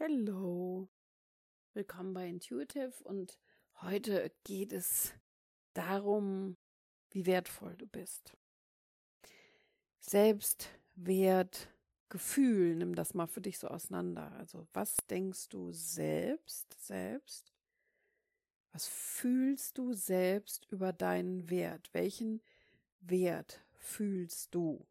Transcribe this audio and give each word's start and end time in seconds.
Hallo, 0.00 0.88
willkommen 1.72 2.14
bei 2.14 2.28
Intuitive 2.28 2.92
und 3.04 3.38
heute 3.80 4.32
geht 4.42 4.72
es 4.72 5.14
darum, 5.72 6.56
wie 7.12 7.26
wertvoll 7.26 7.76
du 7.76 7.86
bist. 7.86 8.36
Selbstwert, 10.00 11.68
Gefühl, 12.08 12.74
nimm 12.74 12.96
das 12.96 13.14
mal 13.14 13.28
für 13.28 13.40
dich 13.40 13.60
so 13.60 13.68
auseinander. 13.68 14.32
Also 14.32 14.66
was 14.72 14.96
denkst 15.08 15.48
du 15.50 15.72
selbst, 15.72 16.74
selbst? 16.76 17.54
Was 18.72 18.88
fühlst 18.88 19.78
du 19.78 19.92
selbst 19.92 20.66
über 20.72 20.92
deinen 20.92 21.48
Wert? 21.50 21.88
Welchen 21.92 22.42
Wert 22.98 23.64
fühlst 23.78 24.56
du? 24.56 24.84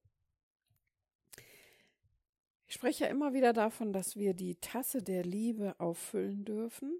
Ich 2.73 2.77
spreche 2.77 3.03
ja 3.03 3.11
immer 3.11 3.33
wieder 3.33 3.53
davon, 3.53 3.93
dass 3.93 4.15
wir 4.15 4.33
die 4.33 4.55
Tasse 4.55 5.03
der 5.03 5.23
Liebe 5.23 5.79
auffüllen 5.79 6.43
dürfen, 6.43 6.99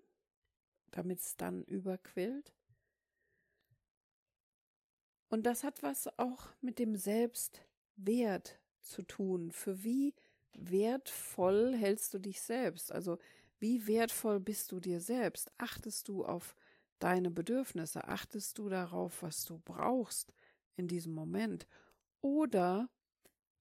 damit 0.91 1.19
es 1.19 1.35
dann 1.35 1.63
überquillt. 1.63 2.53
Und 5.29 5.47
das 5.47 5.63
hat 5.63 5.81
was 5.81 6.07
auch 6.19 6.49
mit 6.61 6.77
dem 6.77 6.95
Selbstwert 6.95 8.59
zu 8.81 9.01
tun. 9.01 9.49
Für 9.49 9.83
wie 9.83 10.13
wertvoll 10.53 11.75
hältst 11.75 12.13
du 12.13 12.19
dich 12.19 12.39
selbst? 12.39 12.91
Also 12.91 13.17
wie 13.57 13.87
wertvoll 13.87 14.39
bist 14.39 14.71
du 14.71 14.79
dir 14.79 14.99
selbst? 14.99 15.51
Achtest 15.57 16.07
du 16.07 16.23
auf 16.23 16.55
deine 16.99 17.31
Bedürfnisse? 17.31 18.07
Achtest 18.07 18.59
du 18.59 18.69
darauf, 18.69 19.23
was 19.23 19.43
du 19.45 19.57
brauchst 19.65 20.35
in 20.75 20.87
diesem 20.87 21.15
Moment? 21.15 21.65
Oder 22.21 22.89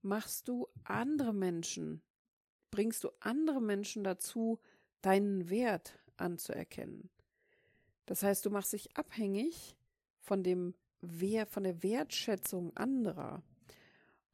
machst 0.05 0.49
du 0.49 0.69
andere 0.85 1.33
Menschen, 1.33 2.03
bringst 2.71 3.05
du 3.05 3.11
andere 3.21 3.61
Menschen 3.61 4.05
dazu, 4.05 4.59
deinen 5.01 5.51
Wert 5.51 5.99
anzuerkennen. 6.17 7.11
Das 8.07 8.23
heißt, 8.23 8.45
du 8.45 8.51
machst 8.51 8.73
dich 8.73 8.97
abhängig 8.97 9.77
von 10.21 10.43
dem 10.43 10.75
Wert, 11.01 11.51
von 11.51 11.65
der 11.65 11.83
Wertschätzung 11.83 12.77
anderer. 12.77 13.43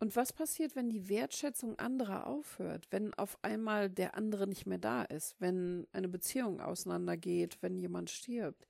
Und 0.00 0.14
was 0.14 0.32
passiert, 0.32 0.76
wenn 0.76 0.90
die 0.90 1.08
Wertschätzung 1.08 1.78
anderer 1.78 2.26
aufhört, 2.26 2.86
wenn 2.90 3.14
auf 3.14 3.36
einmal 3.42 3.90
der 3.90 4.16
andere 4.16 4.46
nicht 4.46 4.66
mehr 4.66 4.78
da 4.78 5.02
ist, 5.02 5.34
wenn 5.40 5.88
eine 5.92 6.08
Beziehung 6.08 6.60
auseinandergeht, 6.60 7.58
wenn 7.62 7.76
jemand 7.76 8.10
stirbt? 8.10 8.68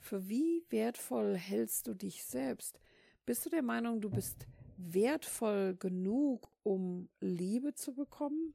Für 0.00 0.28
wie 0.28 0.64
wertvoll 0.70 1.36
hältst 1.36 1.86
du 1.86 1.94
dich 1.94 2.24
selbst? 2.24 2.80
Bist 3.26 3.46
du 3.46 3.50
der 3.50 3.62
Meinung, 3.62 4.00
du 4.00 4.10
bist 4.10 4.46
wertvoll 4.92 5.74
genug, 5.74 6.50
um 6.62 7.08
Liebe 7.20 7.74
zu 7.74 7.94
bekommen? 7.94 8.54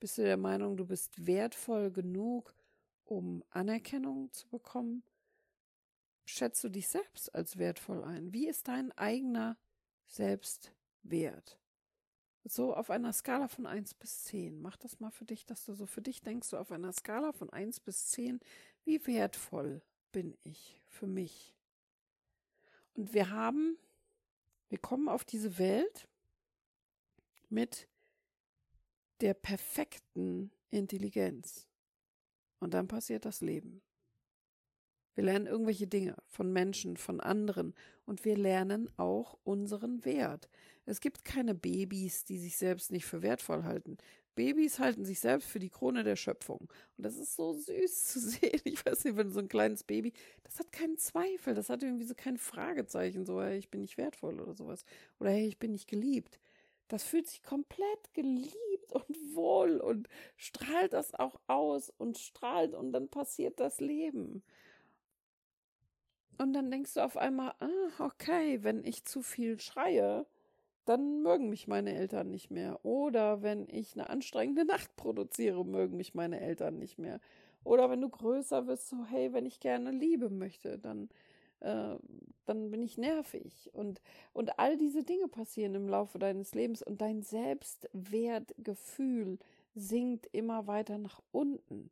Bist 0.00 0.18
du 0.18 0.22
der 0.22 0.36
Meinung, 0.36 0.76
du 0.76 0.84
bist 0.84 1.26
wertvoll 1.26 1.90
genug, 1.90 2.54
um 3.04 3.44
Anerkennung 3.50 4.32
zu 4.32 4.48
bekommen? 4.48 5.02
Schätzt 6.24 6.64
du 6.64 6.68
dich 6.68 6.88
selbst 6.88 7.34
als 7.34 7.58
wertvoll 7.58 8.02
ein? 8.04 8.32
Wie 8.32 8.48
ist 8.48 8.68
dein 8.68 8.92
eigener 8.92 9.56
Selbstwert? 10.06 11.58
So 12.44 12.74
auf 12.74 12.90
einer 12.90 13.12
Skala 13.12 13.48
von 13.48 13.66
1 13.66 13.94
bis 13.94 14.24
10. 14.24 14.60
Mach 14.60 14.76
das 14.76 15.00
mal 15.00 15.10
für 15.10 15.24
dich, 15.24 15.46
dass 15.46 15.64
du 15.64 15.74
so 15.74 15.86
für 15.86 16.02
dich 16.02 16.22
denkst, 16.22 16.48
so 16.48 16.58
auf 16.58 16.72
einer 16.72 16.92
Skala 16.92 17.32
von 17.32 17.50
1 17.50 17.80
bis 17.80 18.08
10, 18.08 18.40
wie 18.84 19.06
wertvoll 19.06 19.82
bin 20.12 20.36
ich 20.44 20.80
für 20.86 21.06
mich? 21.06 21.54
Und 22.94 23.14
wir 23.14 23.30
haben 23.30 23.78
wir 24.74 24.80
kommen 24.80 25.08
auf 25.08 25.24
diese 25.24 25.56
Welt 25.60 26.08
mit 27.48 27.86
der 29.20 29.32
perfekten 29.32 30.50
Intelligenz. 30.70 31.68
Und 32.58 32.74
dann 32.74 32.88
passiert 32.88 33.24
das 33.24 33.40
Leben. 33.40 33.82
Wir 35.14 35.22
lernen 35.22 35.46
irgendwelche 35.46 35.86
Dinge 35.86 36.16
von 36.26 36.52
Menschen, 36.52 36.96
von 36.96 37.20
anderen 37.20 37.72
und 38.04 38.24
wir 38.24 38.36
lernen 38.36 38.90
auch 38.96 39.38
unseren 39.44 40.04
Wert. 40.04 40.48
Es 40.86 41.00
gibt 41.00 41.24
keine 41.24 41.54
Babys, 41.54 42.24
die 42.24 42.40
sich 42.40 42.56
selbst 42.56 42.90
nicht 42.90 43.06
für 43.06 43.22
wertvoll 43.22 43.62
halten. 43.62 43.96
Babys 44.34 44.78
halten 44.78 45.04
sich 45.04 45.20
selbst 45.20 45.48
für 45.48 45.58
die 45.58 45.70
Krone 45.70 46.04
der 46.04 46.16
Schöpfung. 46.16 46.68
Und 46.96 47.04
das 47.04 47.16
ist 47.16 47.36
so 47.36 47.52
süß 47.52 48.04
zu 48.06 48.20
sehen. 48.20 48.60
Ich 48.64 48.84
weiß 48.84 49.04
nicht, 49.04 49.16
wenn 49.16 49.30
so 49.30 49.40
ein 49.40 49.48
kleines 49.48 49.84
Baby, 49.84 50.12
das 50.42 50.58
hat 50.58 50.72
keinen 50.72 50.98
Zweifel, 50.98 51.54
das 51.54 51.70
hat 51.70 51.82
irgendwie 51.82 52.04
so 52.04 52.14
kein 52.14 52.38
Fragezeichen, 52.38 53.24
so, 53.24 53.42
hey, 53.42 53.58
ich 53.58 53.70
bin 53.70 53.80
nicht 53.80 53.98
wertvoll 53.98 54.40
oder 54.40 54.54
sowas. 54.54 54.84
Oder 55.20 55.30
hey, 55.30 55.46
ich 55.46 55.58
bin 55.58 55.72
nicht 55.72 55.88
geliebt. 55.88 56.40
Das 56.88 57.04
fühlt 57.04 57.26
sich 57.26 57.42
komplett 57.42 58.12
geliebt 58.12 58.92
und 58.92 59.34
wohl 59.34 59.78
und 59.80 60.08
strahlt 60.36 60.92
das 60.92 61.14
auch 61.14 61.40
aus 61.46 61.90
und 61.96 62.18
strahlt 62.18 62.74
und 62.74 62.92
dann 62.92 63.08
passiert 63.08 63.58
das 63.58 63.80
Leben. 63.80 64.42
Und 66.38 66.52
dann 66.52 66.70
denkst 66.70 66.94
du 66.94 67.00
auf 67.00 67.16
einmal, 67.16 67.54
ah, 67.60 68.04
okay, 68.04 68.62
wenn 68.62 68.84
ich 68.84 69.04
zu 69.04 69.22
viel 69.22 69.60
schreie, 69.60 70.26
dann 70.84 71.22
mögen 71.22 71.48
mich 71.48 71.66
meine 71.66 71.94
Eltern 71.94 72.30
nicht 72.30 72.50
mehr. 72.50 72.84
Oder 72.84 73.42
wenn 73.42 73.68
ich 73.68 73.94
eine 73.94 74.10
anstrengende 74.10 74.64
Nacht 74.66 74.94
produziere, 74.96 75.64
mögen 75.64 75.96
mich 75.96 76.14
meine 76.14 76.40
Eltern 76.40 76.78
nicht 76.78 76.98
mehr. 76.98 77.20
Oder 77.64 77.90
wenn 77.90 78.00
du 78.00 78.08
größer 78.08 78.66
wirst, 78.66 78.88
so, 78.88 79.04
hey, 79.06 79.32
wenn 79.32 79.46
ich 79.46 79.60
gerne 79.60 79.90
Liebe 79.90 80.28
möchte, 80.28 80.78
dann, 80.78 81.08
äh, 81.60 81.96
dann 82.44 82.70
bin 82.70 82.82
ich 82.82 82.98
nervig. 82.98 83.70
Und, 83.72 84.02
und 84.34 84.58
all 84.58 84.76
diese 84.76 85.02
Dinge 85.02 85.28
passieren 85.28 85.74
im 85.74 85.88
Laufe 85.88 86.18
deines 86.18 86.54
Lebens 86.54 86.82
und 86.82 87.00
dein 87.00 87.22
Selbstwertgefühl 87.22 89.38
sinkt 89.74 90.28
immer 90.32 90.66
weiter 90.66 90.98
nach 90.98 91.22
unten. 91.32 91.90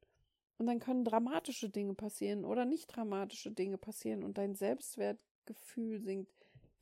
Und 0.58 0.66
dann 0.66 0.78
können 0.78 1.04
dramatische 1.04 1.70
Dinge 1.70 1.94
passieren 1.94 2.44
oder 2.44 2.66
nicht 2.66 2.94
dramatische 2.94 3.50
Dinge 3.50 3.78
passieren 3.78 4.22
und 4.22 4.38
dein 4.38 4.54
Selbstwertgefühl 4.54 6.00
sinkt 6.00 6.30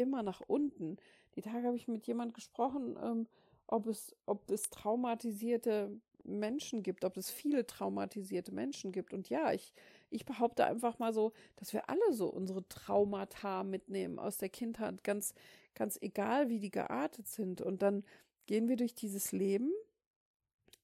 immer 0.00 0.22
nach 0.22 0.40
unten. 0.40 0.96
Die 1.36 1.42
Tage 1.42 1.66
habe 1.66 1.76
ich 1.76 1.88
mit 1.88 2.06
jemand 2.06 2.34
gesprochen, 2.34 2.98
ähm, 3.02 3.26
ob 3.66 3.86
es, 3.86 4.16
ob 4.26 4.50
es 4.50 4.70
traumatisierte 4.70 5.90
Menschen 6.24 6.82
gibt, 6.82 7.04
ob 7.04 7.16
es 7.16 7.30
viele 7.30 7.66
traumatisierte 7.66 8.52
Menschen 8.52 8.92
gibt. 8.92 9.14
Und 9.14 9.28
ja, 9.28 9.52
ich, 9.52 9.72
ich 10.10 10.24
behaupte 10.24 10.64
einfach 10.64 10.98
mal 10.98 11.12
so, 11.12 11.32
dass 11.56 11.72
wir 11.72 11.88
alle 11.88 12.12
so 12.12 12.28
unsere 12.28 12.66
Traumata 12.68 13.62
mitnehmen 13.62 14.18
aus 14.18 14.38
der 14.38 14.48
Kindheit, 14.48 15.04
ganz, 15.04 15.34
ganz 15.74 15.98
egal, 16.00 16.48
wie 16.48 16.58
die 16.58 16.70
geartet 16.70 17.28
sind. 17.28 17.60
Und 17.60 17.82
dann 17.82 18.04
gehen 18.46 18.68
wir 18.68 18.76
durch 18.76 18.94
dieses 18.94 19.32
Leben 19.32 19.70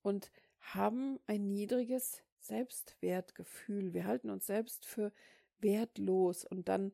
und 0.03 0.31
haben 0.61 1.19
ein 1.27 1.49
niedriges 1.49 2.23
Selbstwertgefühl. 2.41 3.93
Wir 3.93 4.07
halten 4.07 4.31
uns 4.31 4.47
selbst 4.47 4.87
für 4.87 5.13
wertlos 5.61 6.45
und 6.45 6.69
dann 6.69 6.93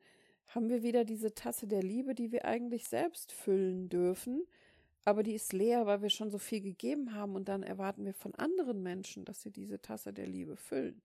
haben 0.54 0.68
wir 0.68 0.82
wieder 0.82 1.04
diese 1.04 1.34
Tasse 1.34 1.66
der 1.66 1.82
Liebe, 1.82 2.14
die 2.14 2.30
wir 2.30 2.44
eigentlich 2.44 2.86
selbst 2.86 3.32
füllen 3.32 3.88
dürfen, 3.88 4.46
aber 5.04 5.22
die 5.22 5.34
ist 5.34 5.52
leer, 5.52 5.86
weil 5.86 6.02
wir 6.02 6.10
schon 6.10 6.30
so 6.30 6.38
viel 6.38 6.60
gegeben 6.60 7.14
haben 7.14 7.34
und 7.34 7.48
dann 7.48 7.62
erwarten 7.62 8.04
wir 8.04 8.14
von 8.14 8.34
anderen 8.34 8.82
Menschen, 8.82 9.24
dass 9.24 9.42
sie 9.42 9.50
diese 9.50 9.80
Tasse 9.80 10.12
der 10.12 10.26
Liebe 10.26 10.56
füllen. 10.56 11.02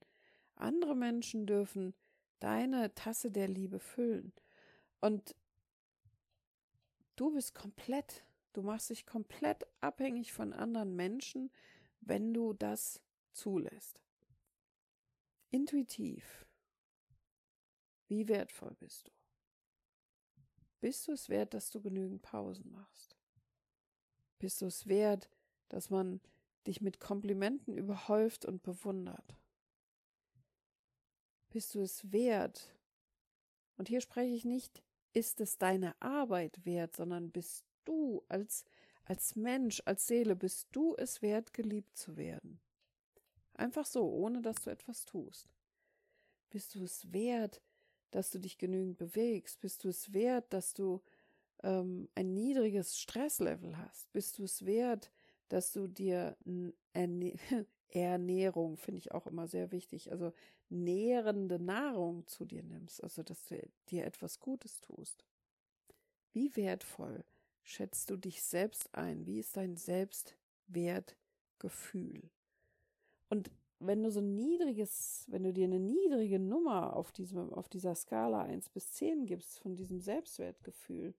Andere 0.55 0.95
Menschen 0.95 1.47
dürfen 1.47 1.93
deine 2.39 2.93
Tasse 2.93 3.31
der 3.31 3.47
Liebe 3.47 3.79
füllen. 3.79 4.33
Und 5.01 5.35
du 7.15 7.31
bist 7.31 7.55
komplett, 7.55 8.23
du 8.53 8.61
machst 8.61 8.89
dich 8.89 9.05
komplett 9.05 9.65
abhängig 9.81 10.33
von 10.33 10.53
anderen 10.53 10.95
Menschen, 10.95 11.51
wenn 12.01 12.33
du 12.33 12.53
das 12.53 13.01
zulässt. 13.33 14.01
Intuitiv. 15.49 16.45
Wie 18.07 18.27
wertvoll 18.27 18.75
bist 18.79 19.07
du? 19.07 19.16
Bist 20.79 21.07
du 21.07 21.11
es 21.11 21.29
wert, 21.29 21.53
dass 21.53 21.71
du 21.71 21.81
genügend 21.81 22.21
Pausen 22.21 22.71
machst? 22.71 23.17
Bist 24.39 24.61
du 24.61 24.67
es 24.67 24.87
wert, 24.87 25.29
dass 25.69 25.89
man 25.89 26.21
dich 26.67 26.81
mit 26.81 26.99
Komplimenten 26.99 27.77
überhäuft 27.77 28.45
und 28.45 28.61
bewundert? 28.61 29.35
Bist 31.49 31.73
du 31.73 31.81
es 31.81 32.11
wert? 32.11 32.75
Und 33.77 33.87
hier 33.87 34.01
spreche 34.01 34.33
ich 34.33 34.45
nicht, 34.45 34.83
ist 35.13 35.41
es 35.41 35.57
deine 35.57 35.99
Arbeit 36.01 36.65
wert, 36.65 36.95
sondern 36.95 37.31
bist 37.31 37.65
du 37.85 38.23
als, 38.27 38.65
als 39.05 39.35
Mensch, 39.35 39.81
als 39.85 40.05
Seele, 40.07 40.35
bist 40.35 40.67
du 40.71 40.95
es 40.97 41.21
wert, 41.21 41.53
geliebt 41.53 41.97
zu 41.97 42.17
werden? 42.17 42.59
Einfach 43.53 43.85
so, 43.85 44.07
ohne 44.07 44.41
dass 44.41 44.57
du 44.63 44.69
etwas 44.69 45.05
tust. 45.05 45.49
Bist 46.49 46.75
du 46.75 46.83
es 46.83 47.11
wert, 47.11 47.61
dass 48.11 48.31
du 48.31 48.39
dich 48.39 48.57
genügend 48.57 48.97
bewegst? 48.97 49.59
Bist 49.61 49.83
du 49.83 49.89
es 49.89 50.13
wert, 50.13 50.51
dass 50.53 50.73
du 50.73 51.01
ähm, 51.63 52.09
ein 52.15 52.33
niedriges 52.33 52.99
Stresslevel 52.99 53.77
hast? 53.77 54.11
Bist 54.13 54.39
du 54.39 54.43
es 54.43 54.65
wert, 54.65 55.11
dass 55.49 55.71
du 55.71 55.87
dir 55.87 56.35
Erne 56.93 57.33
Ernährung, 57.89 58.75
finde 58.75 58.99
ich 58.99 59.13
auch 59.13 59.27
immer 59.27 59.47
sehr 59.47 59.71
wichtig, 59.71 60.11
also 60.11 60.33
nährende 60.69 61.57
Nahrung 61.57 62.27
zu 62.27 62.43
dir 62.43 62.61
nimmst, 62.61 63.01
also 63.01 63.23
dass 63.23 63.45
du 63.45 63.57
dir 63.89 64.05
etwas 64.05 64.41
Gutes 64.41 64.81
tust? 64.81 65.23
Wie 66.33 66.53
wertvoll 66.55 67.23
schätzt 67.63 68.09
du 68.09 68.17
dich 68.17 68.43
selbst 68.43 68.93
ein? 68.93 69.25
Wie 69.25 69.39
ist 69.39 69.55
dein 69.57 69.77
Selbstwertgefühl? 69.77 72.29
Und 73.29 73.49
wenn 73.79 74.03
du 74.03 74.11
so 74.11 74.19
ein 74.19 74.35
niedriges, 74.35 75.25
wenn 75.27 75.43
du 75.43 75.53
dir 75.53 75.65
eine 75.65 75.79
niedrige 75.79 76.39
Nummer 76.39 76.95
auf, 76.95 77.11
diesem, 77.11 77.53
auf 77.53 77.69
dieser 77.69 77.95
Skala 77.95 78.43
1 78.43 78.69
bis 78.69 78.91
10 78.93 79.25
gibst, 79.25 79.59
von 79.59 79.75
diesem 79.75 79.99
Selbstwertgefühl, 79.99 81.13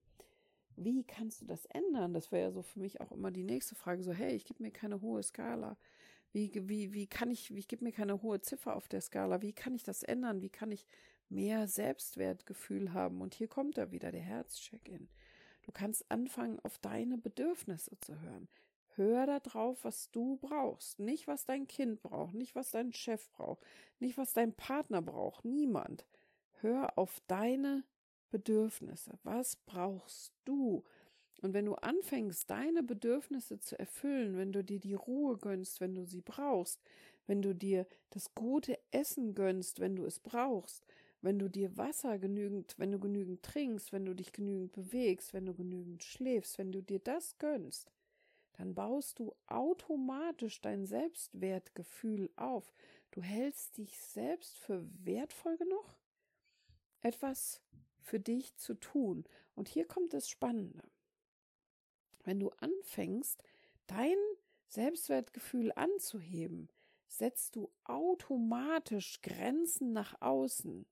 wie 0.75 1.03
kannst 1.03 1.41
du 1.41 1.45
das 1.45 1.65
ändern? 1.65 2.13
Das 2.13 2.31
wäre 2.31 2.43
ja 2.43 2.51
so 2.51 2.61
für 2.61 2.79
mich 2.79 3.01
auch 3.01 3.11
immer 3.11 3.31
die 3.31 3.43
nächste 3.43 3.75
Frage, 3.75 4.03
so, 4.03 4.13
hey, 4.13 4.33
ich 4.33 4.45
gebe 4.45 4.63
mir 4.63 4.71
keine 4.71 5.01
hohe 5.01 5.21
Skala. 5.23 5.77
Wie, 6.31 6.51
wie, 6.69 6.93
wie 6.93 7.07
kann 7.07 7.31
ich, 7.31 7.51
ich 7.51 7.67
gebe 7.67 7.83
mir 7.83 7.91
keine 7.91 8.21
hohe 8.21 8.39
Ziffer 8.41 8.75
auf 8.75 8.87
der 8.87 9.01
Skala. 9.01 9.41
Wie 9.41 9.53
kann 9.53 9.73
ich 9.73 9.83
das 9.83 10.03
ändern? 10.03 10.41
Wie 10.41 10.49
kann 10.49 10.71
ich 10.71 10.85
mehr 11.27 11.67
Selbstwertgefühl 11.67 12.93
haben? 12.93 13.21
Und 13.21 13.33
hier 13.33 13.47
kommt 13.47 13.77
da 13.77 13.91
wieder 13.91 14.11
der 14.11 14.21
Herzcheck-in. 14.21 15.09
Du 15.63 15.71
kannst 15.71 16.09
anfangen, 16.09 16.59
auf 16.61 16.77
deine 16.79 17.17
Bedürfnisse 17.17 17.97
zu 17.99 18.19
hören. 18.21 18.47
Hör 18.99 19.25
da 19.25 19.39
drauf, 19.39 19.85
was 19.85 20.11
du 20.11 20.35
brauchst. 20.41 20.99
Nicht, 20.99 21.25
was 21.25 21.45
dein 21.45 21.67
Kind 21.67 22.01
braucht, 22.01 22.33
nicht, 22.33 22.53
was 22.53 22.71
dein 22.71 22.91
Chef 22.91 23.29
braucht, 23.31 23.63
nicht, 23.99 24.17
was 24.17 24.33
dein 24.33 24.51
Partner 24.51 25.01
braucht. 25.01 25.45
Niemand. 25.45 26.05
Hör 26.59 26.97
auf 26.97 27.21
deine 27.27 27.85
Bedürfnisse. 28.29 29.17
Was 29.23 29.55
brauchst 29.55 30.33
du? 30.43 30.83
Und 31.41 31.53
wenn 31.53 31.63
du 31.63 31.75
anfängst, 31.75 32.49
deine 32.49 32.83
Bedürfnisse 32.83 33.61
zu 33.61 33.79
erfüllen, 33.79 34.35
wenn 34.35 34.51
du 34.51 34.65
dir 34.65 34.81
die 34.81 34.95
Ruhe 34.95 35.37
gönnst, 35.37 35.79
wenn 35.79 35.95
du 35.95 36.03
sie 36.03 36.19
brauchst, 36.19 36.81
wenn 37.25 37.41
du 37.41 37.55
dir 37.55 37.87
das 38.09 38.35
gute 38.35 38.77
Essen 38.91 39.33
gönnst, 39.33 39.79
wenn 39.79 39.95
du 39.95 40.03
es 40.03 40.19
brauchst, 40.19 40.85
wenn 41.21 41.39
du 41.39 41.49
dir 41.49 41.77
Wasser 41.77 42.19
genügend, 42.19 42.75
wenn 42.77 42.91
du 42.91 42.99
genügend 42.99 43.43
trinkst, 43.43 43.93
wenn 43.93 44.03
du 44.03 44.13
dich 44.13 44.33
genügend 44.33 44.73
bewegst, 44.73 45.33
wenn 45.33 45.45
du 45.45 45.53
genügend 45.53 46.03
schläfst, 46.03 46.57
wenn 46.57 46.73
du 46.73 46.81
dir 46.81 46.99
das 46.99 47.37
gönnst, 47.37 47.89
dann 48.59 48.75
baust 48.75 49.19
du 49.19 49.33
automatisch 49.47 50.59
dein 50.59 50.85
Selbstwertgefühl 50.85 52.29
auf. 52.35 52.73
Du 53.11 53.21
hältst 53.21 53.77
dich 53.77 53.97
selbst 53.97 54.59
für 54.59 54.85
wertvoll 55.05 55.55
genug, 55.55 55.97
etwas 56.99 57.61
für 58.01 58.19
dich 58.19 58.57
zu 58.57 58.73
tun. 58.73 59.23
Und 59.55 59.69
hier 59.69 59.87
kommt 59.87 60.13
das 60.13 60.27
Spannende. 60.27 60.83
Wenn 62.25 62.41
du 62.41 62.49
anfängst, 62.49 63.41
dein 63.87 64.17
Selbstwertgefühl 64.67 65.71
anzuheben, 65.71 66.67
setzt 67.07 67.55
du 67.55 67.71
automatisch 67.85 69.21
Grenzen 69.21 69.93
nach 69.93 70.21
außen. 70.21 70.85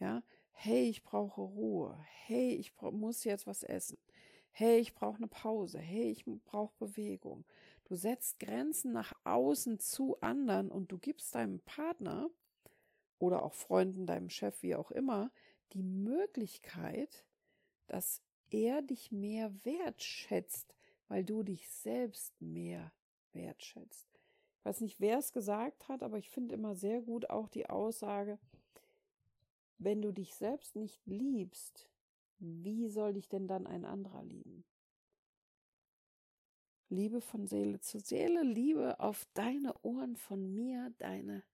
Ja, 0.00 0.24
hey, 0.50 0.88
ich 0.88 1.04
brauche 1.04 1.40
Ruhe. 1.40 2.04
Hey, 2.26 2.56
ich 2.56 2.72
muss 2.80 3.22
jetzt 3.22 3.46
was 3.46 3.62
essen. 3.62 3.98
Hey, 4.54 4.80
ich 4.80 4.94
brauche 4.94 5.16
eine 5.16 5.28
Pause. 5.28 5.78
Hey, 5.78 6.10
ich 6.10 6.26
brauche 6.44 6.74
Bewegung. 6.78 7.46
Du 7.84 7.94
setzt 7.94 8.38
Grenzen 8.38 8.92
nach 8.92 9.14
außen 9.24 9.78
zu 9.78 10.20
anderen 10.20 10.70
und 10.70 10.92
du 10.92 10.98
gibst 10.98 11.34
deinem 11.34 11.60
Partner 11.60 12.28
oder 13.18 13.42
auch 13.44 13.54
Freunden, 13.54 14.06
deinem 14.06 14.28
Chef, 14.28 14.62
wie 14.62 14.74
auch 14.74 14.90
immer, 14.90 15.30
die 15.72 15.82
Möglichkeit, 15.82 17.24
dass 17.86 18.20
er 18.50 18.82
dich 18.82 19.10
mehr 19.10 19.52
wertschätzt, 19.64 20.74
weil 21.08 21.24
du 21.24 21.42
dich 21.42 21.70
selbst 21.70 22.38
mehr 22.42 22.92
wertschätzt. 23.32 24.06
Ich 24.58 24.64
weiß 24.66 24.82
nicht, 24.82 25.00
wer 25.00 25.18
es 25.18 25.32
gesagt 25.32 25.88
hat, 25.88 26.02
aber 26.02 26.18
ich 26.18 26.28
finde 26.28 26.54
immer 26.54 26.74
sehr 26.74 27.00
gut 27.00 27.30
auch 27.30 27.48
die 27.48 27.70
Aussage, 27.70 28.38
wenn 29.78 30.02
du 30.02 30.12
dich 30.12 30.34
selbst 30.34 30.76
nicht 30.76 31.00
liebst, 31.06 31.88
wie 32.42 32.88
soll 32.88 33.12
dich 33.14 33.28
denn 33.28 33.46
dann 33.46 33.66
ein 33.66 33.84
anderer 33.84 34.24
lieben? 34.24 34.64
Liebe 36.88 37.20
von 37.20 37.46
Seele 37.46 37.80
zu 37.80 38.00
Seele, 38.00 38.42
Liebe 38.42 39.00
auf 39.00 39.24
deine 39.32 39.74
Ohren 39.82 40.16
von 40.16 40.52
mir, 40.52 40.92
deine 40.98 41.44